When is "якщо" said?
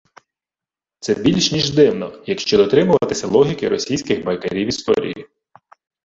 2.25-2.57